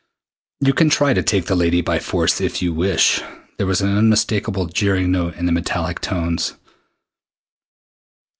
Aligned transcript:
"You 0.61 0.73
can 0.73 0.89
try 0.89 1.13
to 1.13 1.21
take 1.21 1.45
the 1.45 1.53
lady 1.55 1.81
by 1.81 1.99
force 1.99 2.41
if 2.41 2.59
you 2.59 2.73
wish." 2.73 3.21
There 3.59 3.67
was 3.67 3.81
an 3.81 3.95
unmistakable 3.95 4.65
jeering 4.65 5.11
note 5.11 5.35
in 5.35 5.45
the 5.45 5.51
metallic 5.51 5.99
tones. 6.01 6.55